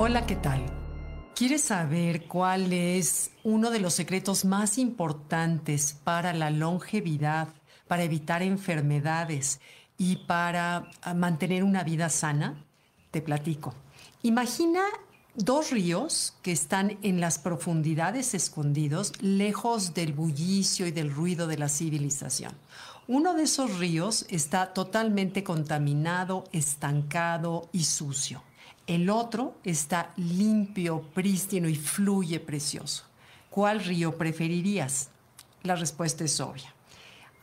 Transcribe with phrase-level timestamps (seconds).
[0.00, 0.64] Hola, ¿qué tal?
[1.34, 7.48] ¿Quieres saber cuál es uno de los secretos más importantes para la longevidad,
[7.88, 9.60] para evitar enfermedades
[9.98, 12.64] y para ah, mantener una vida sana?
[13.10, 13.74] Te platico.
[14.22, 14.82] Imagina
[15.34, 21.58] dos ríos que están en las profundidades escondidos, lejos del bullicio y del ruido de
[21.58, 22.52] la civilización.
[23.08, 28.44] Uno de esos ríos está totalmente contaminado, estancado y sucio.
[28.86, 33.04] El otro está limpio, prístino y fluye precioso.
[33.50, 35.10] ¿Cuál río preferirías?
[35.62, 36.74] La respuesta es obvia.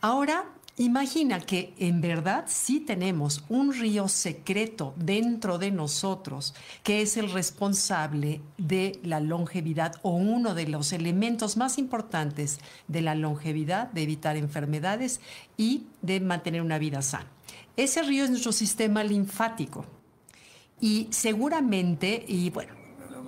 [0.00, 0.44] Ahora
[0.78, 7.32] Imagina que en verdad sí tenemos un río secreto dentro de nosotros que es el
[7.32, 12.58] responsable de la longevidad o uno de los elementos más importantes
[12.88, 15.22] de la longevidad, de evitar enfermedades
[15.56, 17.30] y de mantener una vida sana.
[17.78, 19.86] Ese río es nuestro sistema linfático.
[20.80, 22.74] Y seguramente, y bueno,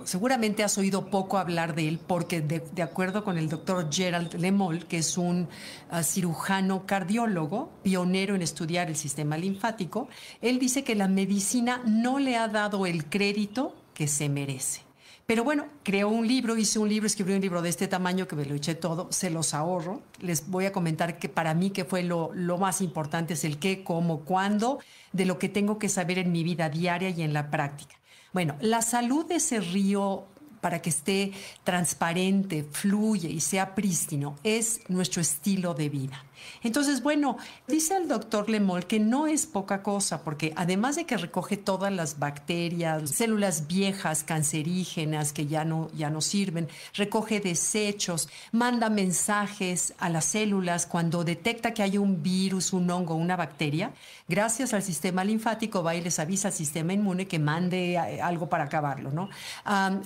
[0.05, 4.85] seguramente has oído poco hablar de él porque de, acuerdo con el doctor Gerald Lemol,
[4.85, 5.47] que es un
[5.89, 10.09] ah, cirujano cardiólogo, pionero en estudiar el sistema linfático,
[10.41, 14.88] él dice que la medicina no le ha dado el crédito que se merece.
[15.29, 18.35] Pero bueno, creó un libro, hizo un libro, escribió un libro de este tamaño que
[18.35, 20.01] me lo eché todo, se los ahorro.
[20.21, 23.59] Les voy a comentar que para mí que fue lo, lo más importante es el
[23.59, 24.79] qué, cómo, cuándo,
[25.13, 27.95] de lo que tengo que saber en mi vida diaria y en la práctica.
[28.33, 30.23] Bueno, la salud de ese río
[30.61, 31.31] para que esté
[31.63, 36.25] transparente, fluye y sea prístino, es nuestro estilo de vida.
[36.63, 37.37] Entonces, bueno,
[37.67, 41.91] dice el doctor Lemol que no es poca cosa, porque además de que recoge todas
[41.91, 49.93] las bacterias, células viejas, cancerígenas que ya no, ya no sirven, recoge desechos, manda mensajes
[49.99, 53.91] a las células cuando detecta que hay un virus, un hongo, una bacteria,
[54.27, 58.49] gracias al sistema linfático va y les avisa al sistema inmune que mande eh, algo
[58.49, 59.29] para acabarlo, ¿no?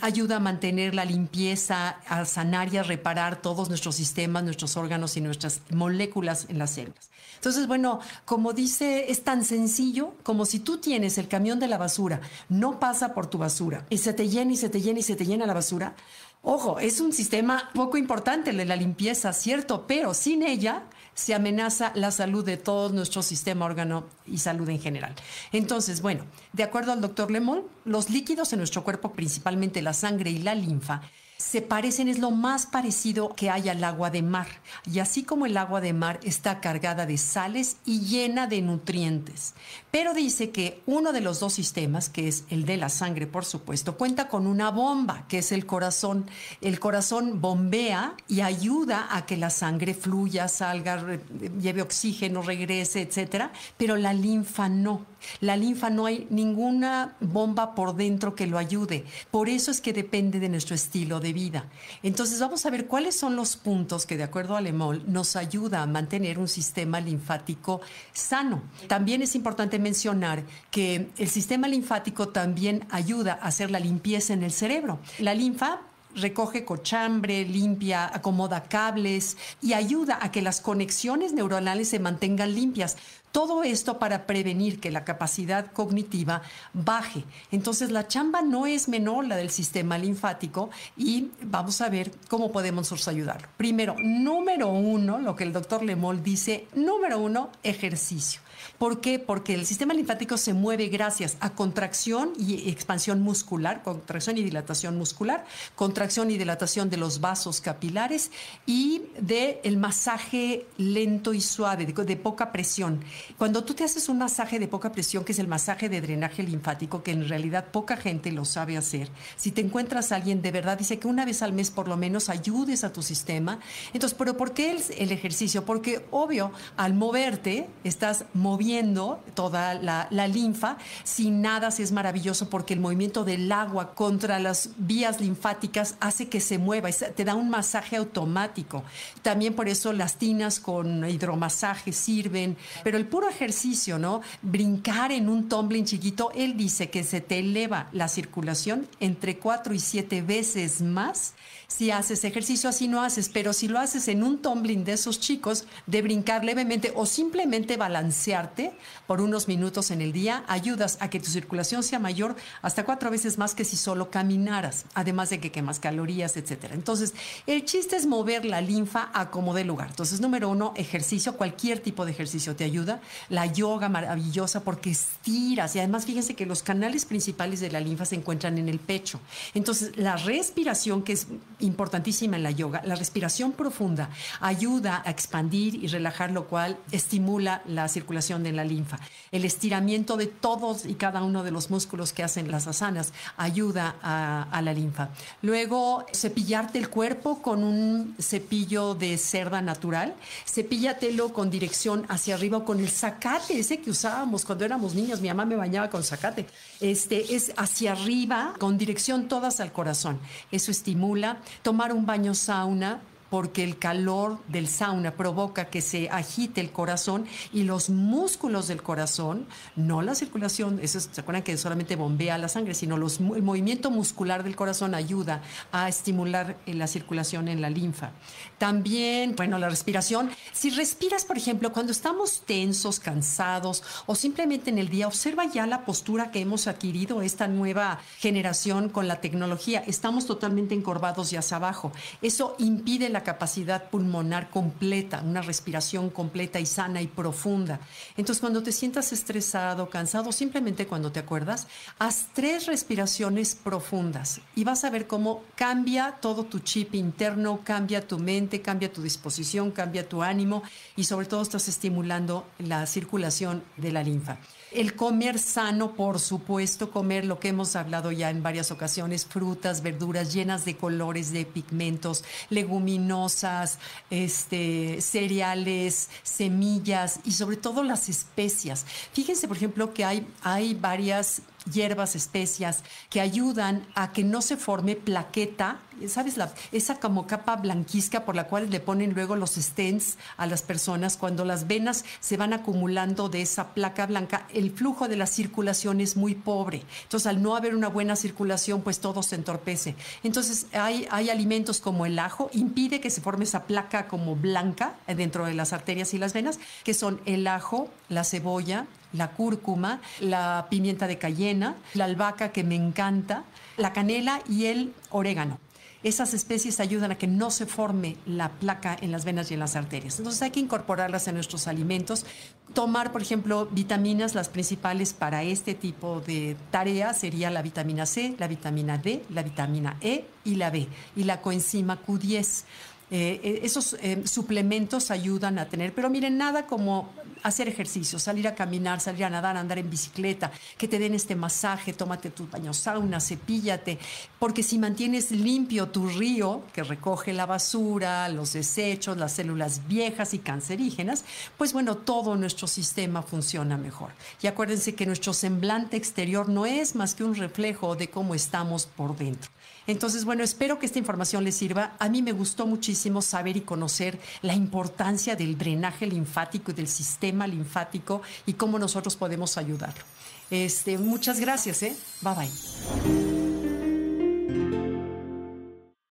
[0.01, 5.17] ayuda a mantener la limpieza, a sanar y a reparar todos nuestros sistemas, nuestros órganos
[5.17, 7.09] y nuestras moléculas en las células.
[7.35, 11.77] Entonces, bueno, como dice, es tan sencillo como si tú tienes el camión de la
[11.77, 15.03] basura, no pasa por tu basura y se te llena y se te llena y
[15.03, 15.95] se te llena la basura.
[16.41, 20.83] Ojo, es un sistema poco importante de la limpieza, cierto, pero sin ella
[21.13, 25.13] se amenaza la salud de todo nuestro sistema órgano y salud en general.
[25.51, 30.31] Entonces, bueno, de acuerdo al doctor Lemol, los líquidos en nuestro cuerpo, principalmente la sangre
[30.31, 31.01] y la linfa,
[31.43, 34.47] se parecen, es lo más parecido que hay al agua de mar.
[34.89, 39.53] Y así como el agua de mar está cargada de sales y llena de nutrientes.
[39.91, 43.43] Pero dice que uno de los dos sistemas, que es el de la sangre, por
[43.43, 46.25] supuesto, cuenta con una bomba, que es el corazón.
[46.61, 51.19] El corazón bombea y ayuda a que la sangre fluya, salga,
[51.59, 53.51] lleve oxígeno, regrese, etcétera.
[53.77, 55.05] Pero la linfa no.
[55.41, 59.05] La linfa no hay ninguna bomba por dentro que lo ayude.
[59.31, 61.65] Por eso es que depende de nuestro estilo de vida.
[62.01, 65.81] Entonces vamos a ver cuáles son los puntos que de acuerdo a Lemol nos ayuda
[65.81, 67.81] a mantener un sistema linfático
[68.13, 68.61] sano.
[68.87, 74.43] También es importante mencionar que el sistema linfático también ayuda a hacer la limpieza en
[74.43, 74.99] el cerebro.
[75.19, 75.81] La linfa
[76.15, 82.97] recoge cochambre, limpia, acomoda cables y ayuda a que las conexiones neuronales se mantengan limpias.
[83.33, 87.25] Todo esto para prevenir que la capacidad cognitiva baje.
[87.51, 92.51] Entonces la chamba no es menor la del sistema linfático y vamos a ver cómo
[92.51, 93.47] podemos ayudarlo.
[93.57, 98.39] Primero, número uno, lo que el doctor Lemol dice, número uno, ejercicio.
[98.77, 99.19] ¿Por qué?
[99.19, 104.97] Porque el sistema linfático se mueve gracias a contracción y expansión muscular, contracción y dilatación
[104.97, 105.45] muscular,
[105.75, 108.31] contracción y dilatación de los vasos capilares
[108.65, 113.03] y del el masaje lento y suave, de, poca presión.
[113.37, 116.43] Cuando tú te haces un masaje de poca presión, que es el masaje de drenaje
[116.43, 120.51] linfático, que en realidad poca gente lo sabe hacer, si te encuentras a alguien de
[120.51, 123.59] verdad, dice que una vez al mes por lo menos ayudes a tu sistema.
[123.93, 125.65] Entonces, ¿pero por qué el, el ejercicio?
[125.65, 130.77] Porque obvio, al moverte, estás moviendo toda la, linfa.
[131.03, 136.39] Si nadas es maravilloso porque el movimiento del agua contra las vías linfáticas hace que
[136.39, 138.83] se mueva, te da un masaje automático.
[139.21, 144.21] También por eso las tinas con hidromasaje sirven, pero el puro ejercicio, ¿no?
[144.41, 149.73] Brincar en un tumbling chiquito, él dice que se te eleva la circulación entre cuatro
[149.73, 151.33] y siete veces más
[151.67, 155.19] si haces ejercicio, así no haces, pero si lo haces en un tumbling de esos
[155.19, 158.73] chicos, de brincar levemente o simplemente balancear ejercitarte
[159.07, 163.11] por unos minutos en el día, ayudas a que tu circulación sea mayor hasta cuatro
[163.11, 166.71] veces más que si solo caminaras, además de que quemas calorías, etc.
[166.71, 167.13] Entonces,
[167.45, 169.89] el chiste es mover la linfa a como dé lugar.
[169.89, 173.01] Entonces, número uno, ejercicio, cualquier tipo de ejercicio te ayuda.
[173.29, 178.05] La yoga maravillosa porque estiras y además fíjense que los canales principales de la linfa
[178.05, 179.19] se encuentran en el pecho.
[179.53, 181.27] Entonces, la respiración, que es
[181.59, 184.09] importantísima en la yoga, la respiración profunda
[184.39, 188.99] ayuda a expandir y relajar, lo cual estimula la circulación de la linfa.
[189.31, 193.95] El estiramiento de todos y cada uno de los músculos que hacen las asanas ayuda
[194.01, 195.09] a, la linfa.
[195.41, 200.15] Luego, cepillarte el cuerpo con un cepillo de cerda natural.
[200.45, 205.19] Cepíllatelo con dirección hacia arriba con el zacate, ese que usábamos cuando éramos niños.
[205.19, 206.45] Mi mamá me bañaba con zacate.
[206.79, 210.19] Este es hacia arriba, con dirección todas al corazón.
[210.51, 211.37] Eso estimula.
[211.61, 213.01] Tomar un baño sauna
[213.33, 218.83] porque el calor del sauna provoca que se agite el corazón y los músculos del
[218.83, 223.89] corazón, no la circulación, eso se acuerdan que solamente bombea la sangre, sino el movimiento
[223.89, 225.41] muscular del corazón ayuda
[225.71, 228.11] a estimular eh, la circulación en la linfa.
[228.59, 230.29] También, bueno, la respiración.
[230.51, 235.65] Si respiras, por ejemplo, cuando estamos tensos, cansados o simplemente en el día, observa ya
[235.65, 239.83] la postura que hemos adquirido esta nueva generación con la tecnología.
[239.87, 241.91] Estamos totalmente encorvados y hacia abajo.
[242.21, 247.79] Eso impide la capacidad pulmonar completa, una respiración completa y sana y profunda.
[248.17, 251.67] Entonces, cuando te sientas estresado, cansado, simplemente cuando te acuerdas,
[251.99, 258.07] haz tres respiraciones profundas y vas a ver cómo cambia todo tu chip interno, cambia
[258.07, 260.63] tu mente, cambia tu disposición, cambia tu ánimo
[260.95, 264.37] y sobre todo estás estimulando la circulación de la linfa.
[264.73, 269.83] El comer sano, por supuesto, comer lo que hemos hablado ya en varias ocasiones, frutas,
[269.83, 273.77] verduras llenas de colores, de pigmentos, leguminosas,
[274.09, 278.87] este, cereales, semillas y sobre todo las especias.
[279.13, 284.57] Fíjense, por ejemplo, que hay, hay varias hierbas, especias que ayudan a que no se
[284.57, 286.37] forme plaqueta, ¿sabes?
[286.37, 290.61] La, esa como capa blanquizca por la cual le ponen luego los stents a las
[290.61, 295.27] personas cuando las venas se van acumulando de esa placa blanca, el flujo de la
[295.27, 296.83] circulación es muy pobre.
[297.03, 299.95] Entonces, al no haber una buena circulación, pues todo se entorpece.
[300.23, 304.95] Entonces, hay, hay alimentos como el ajo, impide que se forme esa placa como blanca
[305.07, 310.01] dentro de las arterias y las venas, que son el ajo, la cebolla, la cúrcuma,
[310.19, 313.43] la pimienta de cayena, la albahaca que me encanta,
[313.77, 315.59] la canela y el orégano.
[316.03, 319.61] Esas especies ayudan a que no se forme la placa en las venas y en
[319.61, 320.17] las arterias.
[320.17, 322.25] Entonces hay que incorporarlas en nuestros alimentos.
[322.73, 328.35] Tomar, por ejemplo, vitaminas, las principales para este tipo de tareas sería la vitamina C,
[328.37, 332.65] la vitamina D, la vitamina E y la B, y la coenzima Q10.
[333.15, 337.11] Eh, eh, esos eh, suplementos ayudan a tener, pero miren, nada como
[337.43, 341.35] hacer ejercicio, salir a caminar, salir a nadar, andar en bicicleta, que te den este
[341.35, 343.99] masaje, tómate tu baño sauna, cepíllate,
[344.39, 350.33] porque si mantienes limpio tu río, que recoge la basura, los desechos, las células viejas
[350.33, 351.23] y cancerígenas,
[351.55, 354.09] pues bueno, todo nuestro sistema funciona mejor.
[354.41, 358.87] Y acuérdense que nuestro semblante exterior no es más que un reflejo de cómo estamos
[358.87, 359.51] por dentro.
[359.87, 361.95] Entonces, bueno, espero que esta información les sirva.
[361.99, 366.87] A mí me gustó muchísimo saber y conocer la importancia del drenaje linfático y del
[366.87, 370.03] sistema linfático y cómo nosotros podemos ayudarlo.
[370.49, 371.95] Este, muchas gracias, ¿eh?
[372.21, 373.22] Bye bye.